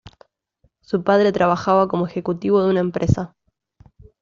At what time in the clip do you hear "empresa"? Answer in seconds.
2.79-3.35